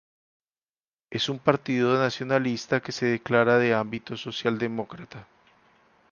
[1.11, 5.27] Es un partido nacionalista que se declara de ámbito socialdemócrata.